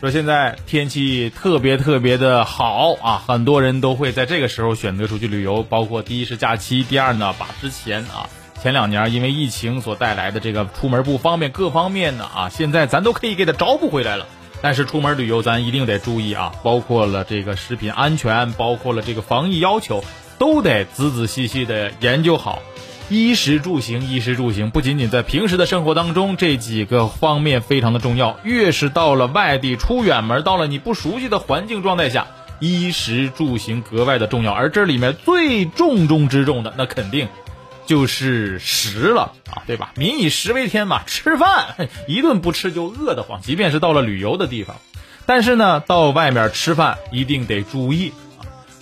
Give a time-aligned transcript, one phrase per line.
[0.00, 8.30] 说现在天气特别特别的好啊，很多人都会在这个时候选择出去旅游，包括第一是假期，第二呢，把之前啊
[8.62, 14.28] 前两年因为疫情所带来的这个出门不方便各方面的啊，现在咱都可以给它找补回来了。
[14.60, 20.04] 但是出门旅游咱一定得注意啊，包括了这个食品安全，包括了这个防疫要求，
[20.38, 22.62] 都得仔仔细细的研究好。
[23.10, 28.38] 衣食住行，衣食住行不仅仅在平时的生活当中，这几个方面非常的重要。
[28.44, 32.26] 越是到了外地出远门，到了你不熟悉的环境状态下，
[32.60, 34.52] 衣食住行格外的重要。
[34.52, 37.28] 而这里面最重中之重的，那肯定
[37.86, 39.92] 就是食了啊，对吧？
[39.96, 43.40] 民以食为天嘛，吃饭一顿不吃就饿得慌。
[43.40, 44.76] 即便是到了旅游的地方，
[45.24, 48.12] 但是呢，到外面吃饭一定得注意。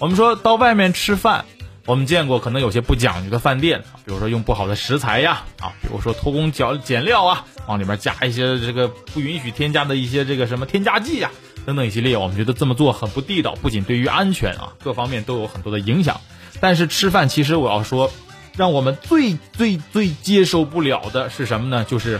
[0.01, 1.45] 我们说到外面吃饭。
[1.87, 11.31] 我们见过可能有些不讲究的饭店，比如说用不好的食材呀，啊，比如说偷工减减料啊，往里面加一些这个不允许添加的一些这个什么添加剂呀，
[11.65, 16.21] 等等一系列，我们觉得这么做很不地道，不仅对于安全啊各方面都有很多的影响。
[16.61, 18.11] 但是吃饭其实我要说，
[18.57, 21.85] 让我们最最最接受不了的是什么呢？
[21.85, 22.19] 就是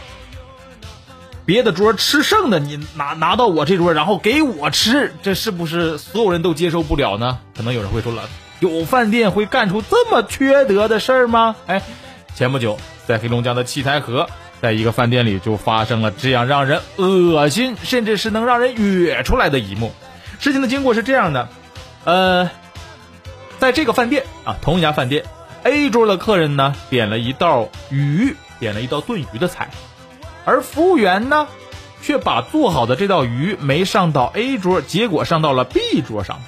[1.45, 7.41] 别的桌吃剩的，你拿拿到我这桌，然后给我吃，这是不是所有人都接受不了呢？
[7.57, 8.29] 可能有人会说了。
[8.61, 11.57] 有饭店会干出这么缺德的事儿吗？
[11.67, 11.83] 哎，
[12.35, 14.29] 前不久在黑龙江的七台河，
[14.63, 19.93] 在一个饭店里就发生了这样让人恶心，甚至是能让人哕出来的一幕。
[20.39, 21.49] 事情的经过是这样的，
[22.05, 22.51] 呃，
[23.59, 25.25] 在这个饭店啊，同一家饭店
[25.63, 29.71] ，A 桌的客人呢点了一道鱼，点了一道炖鱼的菜，
[30.47, 31.47] 而服务员呢
[32.01, 36.41] 却把做好的这道鱼没上到 A 桌，结果上到了 B 桌上。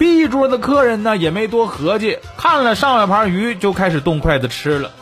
[0.00, 4.92] B 桌的客人呢也没多合计，看了上两盘鱼就开始动筷子吃了。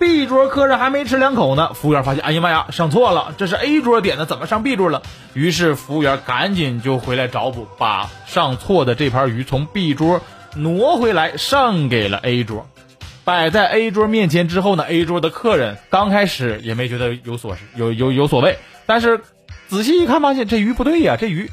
[0.00, 5.02] B 桌客人还没吃两口呢，服务员发现，哎呀妈呀，上错了，这是 A 桌点的，怎么上 B 桌了？
[5.34, 10.20] 于是服务员赶紧就回来找补，把上错的这盘鱼从 B 桌
[10.56, 12.66] 挪回来上给了 A 桌。
[13.22, 19.20] 摆在 A 桌面前之后呢，A 桌的客人刚开始也没觉得有所有有有所谓，但是
[19.68, 21.48] 仔细一看发现这鱼不对呀，这鱼。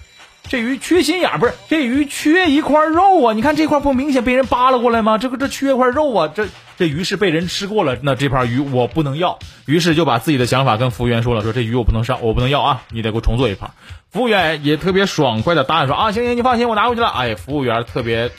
[0.50, 1.54] 这鱼缺心眼不是？
[1.70, 3.34] 这鱼缺一块肉啊！
[3.34, 5.18] 你看这块不明显被人扒拉过来吗？
[5.18, 6.30] 这个这缺一块肉啊！
[6.36, 6.48] 这
[6.78, 9.40] 这鱼是被人吃过了，那这盘鱼我不能要。
[9.66, 12.84] 于是就把自己的想法跟服务员说了，说这鱼我不能上，我不能要啊！
[12.90, 13.72] 你得给我重做一盘。
[14.12, 17.08] 服务员也特别爽快的答应说啊，行行，你放心，我拿回去了。
[17.08, 18.30] 哎，服务员特别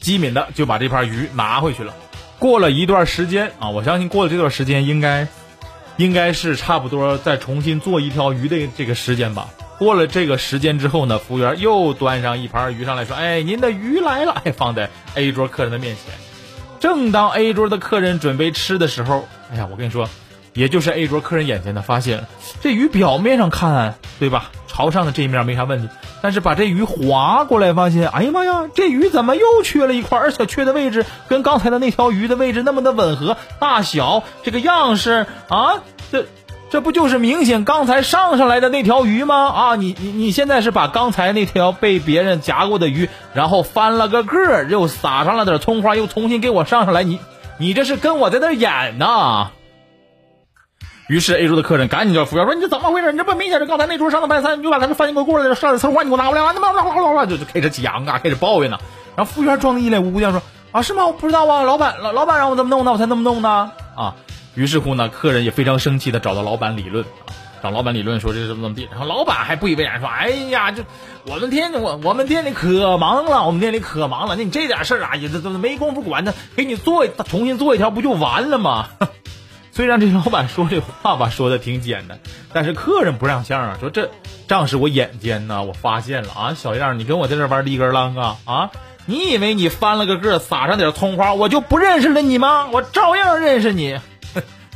[0.00, 1.92] 机敏的就把这盘鱼拿回去了。
[2.38, 5.28] 过了一段时间啊，我相信过了这段时间应该
[5.98, 9.48] 应该是差不多再重新做一条鱼的这个时间吧。
[9.78, 16.14] 过了这个时间之后呢，服务员又端上一盘鱼上来说：“哎，您的鱼来了。”哎，放在 A 桌客人的面前。
[16.80, 20.08] 正当 A 桌的客人准备吃的时候，哎呀，我跟你说，
[20.52, 22.26] 也就是 A 桌客人眼前的发现，
[22.60, 24.50] 这鱼表面上看，对吧？
[24.66, 25.88] 朝上的这一面没啥问题，
[26.22, 30.18] 但是把这鱼划过来，发现，哎呀妈呀，这鱼怎么又缺了一块？
[30.18, 36.26] 而且缺的位置跟刚才的那条鱼的位置那么的吻合，大小这个样式啊，这。
[36.70, 39.48] 这不就是明显刚才上上来的那条鱼吗？
[39.48, 47.18] 啊，你你你现在是把刚才那条被别人夹过的鱼，然后翻了个个，又撒上了点葱花，又重新给我上上来，你
[47.56, 49.50] 你这是跟我在那演呢？
[51.08, 53.12] 于是 A 桌的客人赶紧叫服务员说：“你这怎么回事？
[53.12, 58.78] 你这不明显是刚才那桌上的白菜，你就把咱这翻一个过来，上点葱花你给我拿过来，完了嘛啦啦啦啦就就开始讲啊，开始抱怨呢。
[59.16, 61.06] 然后服务员装的一脸无辜样说：啊，是吗？
[61.06, 63.72] 我不知道啊，老板老老板让我这么弄的，我才这么弄的啊。”
[64.58, 67.04] 于是乎呢，客人也非常生气的找到老板理论，
[67.62, 70.84] 找老板理论说这是怎么怎么地，然后老板还不以为然说，哎呀，这
[71.26, 78.88] 我们店里我我们店里可忙了，我们店里可忙了，那你这点事儿啊，也这这没工夫管他，给你做重新做一条不就完了吗？
[79.70, 82.18] 虽然这老板说这话吧说的挺简单，
[82.52, 84.10] 但是客人不让相啊，说这
[84.48, 88.70] 仗是我眼尖呐，我发现了啊，小样，你跟我在这玩立根啷啊啊？
[89.06, 92.66] 你以为你翻了个个撒上点葱花，我就不认识了你吗？
[92.72, 94.00] 我照样认识你。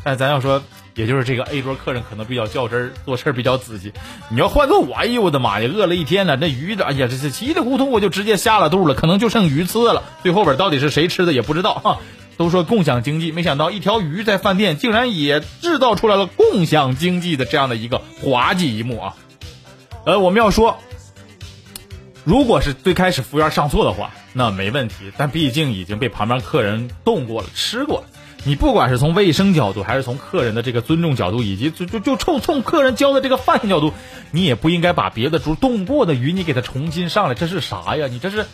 [0.03, 0.63] 但咱要说，
[0.95, 3.93] 也就是这个 A 桌客人可能比较较真儿，做事儿比较仔细。
[4.29, 10.03] 你要换做我，哎呦我的妈呀，饿了一天了，那鱼的，哎呀，这这稀里糊涂我就直接下了肚了，可能就剩鱼刺了。
[10.23, 11.99] 最后边到底是谁吃的也不知道哈。
[12.39, 19.17] 都说共享经济，没想到一条鱼在饭店竟然也制造出来了共享经济的这样的一个滑稽一幕啊！
[20.07, 20.79] 呃，我们要说，
[22.25, 28.07] 如果是最开始服务员上错的话，那没问题，但毕竟已经被旁边客人动过了，吃过了。
[28.45, 33.93] 你不管是从卫生角度，还是从客人的这个尊重角度，以及就就就冲冲客人交的这个饭角度，
[34.33, 38.09] 你也不应该把别的猪冻过的鱼你给它重新上来，这是啥呀？
[38.09, 38.47] 你这是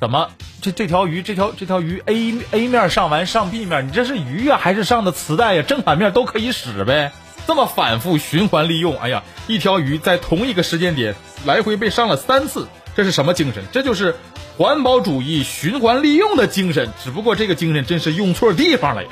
[0.00, 5.62] 怎么这这条鱼这条这条鱼 A A 面上完上 B 面，你这是鱼呀还是上的磁带呀？
[5.62, 7.12] 正反面都可以使呗，
[7.46, 11.14] 这么反复循环利用，哎呀，一条鱼在同一个时间点
[11.44, 12.66] 来回被上了三次，
[12.96, 13.62] 这是什么精神？
[13.70, 14.16] 这就是
[14.58, 16.92] 环保主义循环利用的精神。
[17.04, 19.10] 只不过这个精神真是用错地方了呀！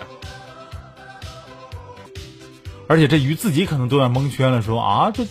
[2.87, 5.25] 而且这鱼自己可能都要蒙圈了，说啊，这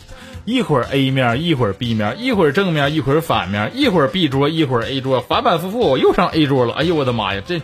[0.45, 6.73] 一会儿 A 面，一会儿 B 面，一会儿正面，一会儿反面，一会儿 B 桌，一会儿 A 桌，反反复复，我又上 A 桌了。
[6.73, 7.61] 哎呦我的妈呀，这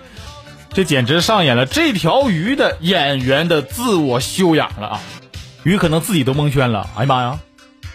[0.72, 5.02] 这简直上演了这条鱼的演员的自我修养了啊！
[5.64, 6.88] 鱼可能自己都蒙圈了。
[6.96, 7.40] 哎呀妈呀，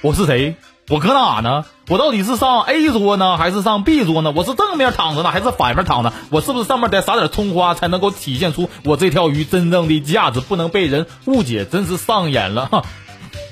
[0.03, 0.57] 我是谁？
[0.89, 1.65] 我搁哪呢？
[1.89, 4.33] 我到底是上 A 桌呢，还是上 B 桌呢？
[4.37, 6.13] 我是正面躺着呢，还是反面躺着？
[6.29, 11.65] 我是不是上面得撒点葱花，才能够体现出我这条鱼真正的价值，不能被人误解？
[11.65, 12.85] 真是上演了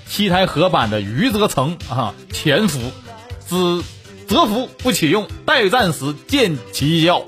[0.07, 2.79] 七台河版的余则成啊，潜伏，
[3.49, 3.83] 知
[4.29, 7.23] 蛰伏不启用，待战时见奇效。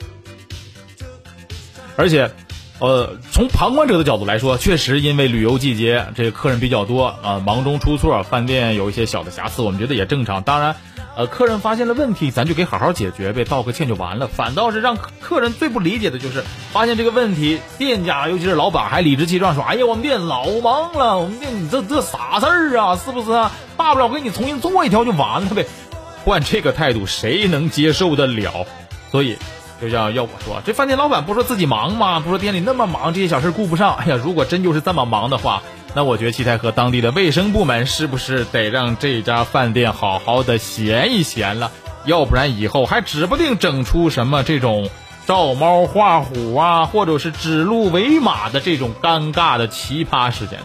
[1.97, 2.31] 而且。
[2.81, 10.43] 呃，从旁观者的角度来说，确实因为旅游季节，这个客人比较多啊，忙中出错，饭店有一些小的瑕疵，我们觉得也正常。
[10.43, 10.75] 当然，
[11.17, 14.26] 呃，客人发现了问题，咱就给好好解决呗，道个歉就完了。
[14.26, 16.43] 反倒是让客人最不理解的就是，
[16.73, 22.97] 发现这个问题，店家尤其是老板还理直气壮说：“哎呀，我们店老忙了，我们店你这这啥事儿啊？
[22.97, 23.53] 是不是啊？
[23.77, 25.65] 大不了我给你重新做一条就完了呗。”
[26.27, 28.67] 换这个态度，谁能接受得了？
[29.12, 29.38] 所以。
[29.81, 32.21] 就像要我说，这饭店老板不说自己忙吗？
[32.21, 33.94] 不说店里那么忙，这些小事顾不上。
[33.97, 35.62] 哎呀，如果真就是这么忙的话，
[35.94, 41.71] 那我觉得七台河当地的卫生部门是不是得让这家饭店好好的闲一闲了？
[42.05, 44.88] 要不然以后还指不定整出什么这种
[45.26, 50.61] 照猫画虎啊，或者是指鹿为马的这种尴尬的奇葩事件。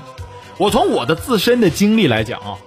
[0.58, 2.58] 我从我的自身的经历来讲啊。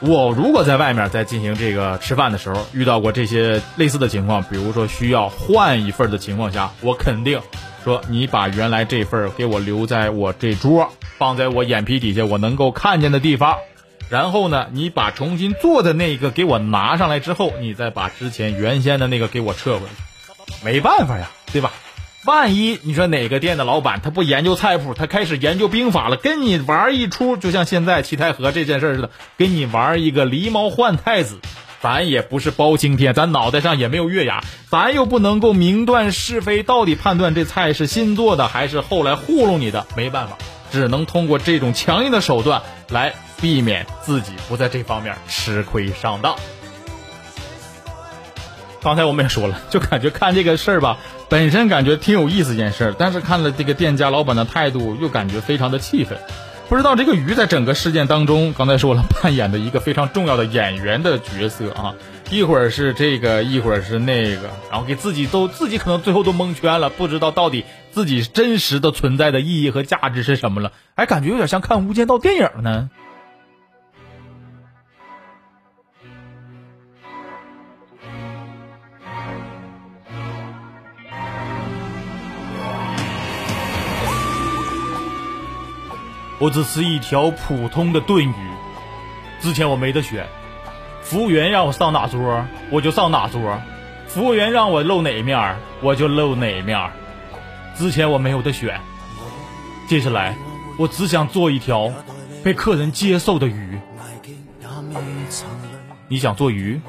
[0.00, 7.40] 我如果在外面在进行这个吃饭的时候遇到过这些类似的情况，比如说需要换一份的情况下，我肯定
[7.82, 13.56] 说你把原来这份给我留在我这桌，放在我眼皮底下我能够看见的地方，
[14.08, 19.92] 然后呢，你把重新做的那个给我拿上来之后，你再把之前原先的那个给我撤回来，
[20.62, 21.72] 没办法呀，对吧？
[22.28, 31.38] 万一你说哪个店的老板他不研究菜谱，他开始研究兵法了，跟你玩一出，就像现在七台河这件事似的，跟你玩一个狸猫换太子，
[31.80, 40.36] 咱也不是包青天，咱脑袋上也没有月牙，咱又不能够明断是非，到底判断这菜是新做的还是后来糊弄你的，没办法，
[40.70, 42.60] 只能通过这种强硬的手段
[42.90, 46.36] 来避免自己不在这方面吃亏上当。
[48.82, 50.98] 刚才我们也说了，就感觉看这个事儿吧。
[51.28, 56.18] 本身感觉挺有意思一件事儿，但是看了这个店家老板的态度，又感觉非常的气愤。
[56.68, 61.94] 不知道这个鱼在整个事件当中，刚才说了扮演的一个非常重要的演员的角色啊，
[62.30, 72.90] 一会儿是这个，一会儿是那个，然后给自己都自己可能最后都蒙圈了，不知道到底自己真实的存在的意义和价值是什么了，还感觉有点像看《无间道》电影呢。
[86.38, 88.34] 我只是一条普通的炖鱼。
[89.40, 90.26] 之前我没得选，
[91.02, 93.60] 服务员让我上哪桌我就上哪桌，
[94.06, 96.90] 服务员让我露哪一面我就露哪一面。
[97.76, 98.80] 之前我没有得选，
[99.88, 100.34] 接下来
[100.76, 101.92] 我只想做一条
[102.42, 103.78] 被客人接受的鱼。
[106.08, 106.80] 你想做鱼？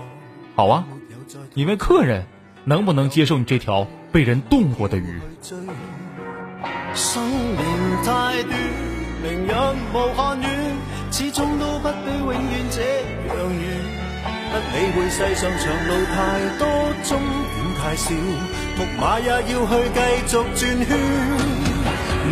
[0.55, 0.85] 好啊，
[1.53, 2.25] 你问客人
[2.65, 5.21] 能不能接受你这条被人动过的鱼。
[9.21, 9.51] 明日
[9.93, 10.49] 无限远，
[11.11, 12.39] 始终都不比永远
[12.71, 12.79] 这
[13.27, 13.63] 样远。
[14.49, 16.17] 不理会世上长路太
[16.57, 16.63] 多，
[17.03, 18.07] 终点太少，
[18.77, 19.51] 木马也要去
[19.93, 20.61] 继续转圈。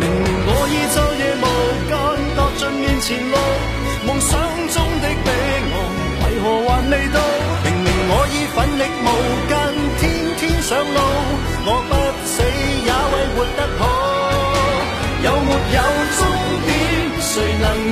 [0.00, 1.44] 明我已昼夜无
[1.88, 1.92] 间
[2.34, 3.36] 踏尽面前路，
[4.06, 4.40] 梦想
[4.72, 5.76] 中的彼岸
[6.24, 7.20] 为何还未到？
[7.64, 9.06] 明明我已奋力无
[9.46, 9.52] 间，
[10.00, 10.02] 天
[10.38, 10.98] 天上路，
[11.66, 11.68] 我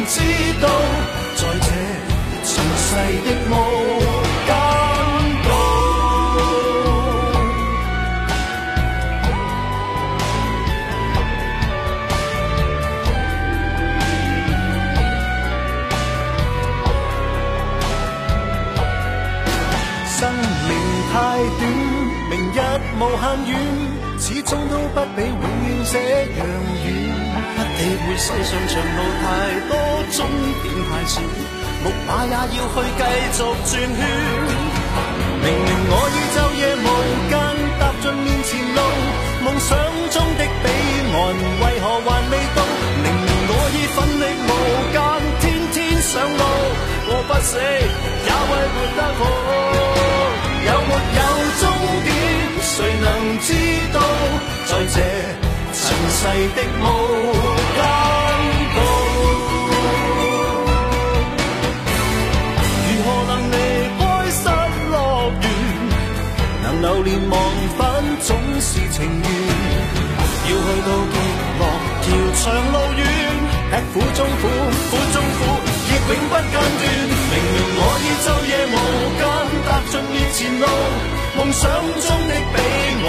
[0.09, 0.21] 知
[0.63, 0.69] 道，
[1.37, 1.69] 在这
[2.45, 2.49] 尘
[2.79, 2.89] 世
[3.25, 3.53] 的无
[4.47, 4.51] 间
[5.43, 5.49] 道。
[20.09, 20.19] 生
[20.67, 20.71] 命
[21.13, 21.15] 太
[21.59, 21.61] 短，
[22.31, 22.57] 明日
[22.99, 23.53] 无限远，
[24.19, 25.95] 始终都不比永远这
[26.37, 26.47] 样
[26.85, 26.87] 远。
[27.47, 29.25] 不理会世上长路太
[29.69, 29.71] 多，
[30.11, 30.19] 终
[30.63, 31.21] 点太少，
[31.85, 33.73] 木马也要去继续转圈。
[35.43, 36.19] 明明我已
[54.77, 54.91] 在這
[55.73, 55.81] 塵
[56.13, 56.21] 世
[56.55, 56.85] 的无
[57.73, 57.81] 间
[58.77, 58.79] 道，
[62.85, 63.55] 如何能离
[63.97, 64.39] 开失
[64.93, 64.95] 樂
[65.41, 65.45] 園？
[66.63, 67.35] 能留連忘
[67.79, 67.81] 返，
[68.21, 68.29] 总
[68.61, 69.27] 是情愿。
[70.45, 71.17] 要去到极
[71.57, 71.63] 乐，
[72.03, 72.07] 条
[72.37, 73.03] 长路远，
[73.71, 74.45] 吃苦中苦，
[74.91, 75.41] 苦中苦，
[75.89, 76.55] 亦永不间断。
[77.33, 78.77] 明明我已昼夜无
[79.17, 79.25] 间，
[79.65, 80.65] 踏尽面前路，
[81.39, 82.55] 梦想中的彼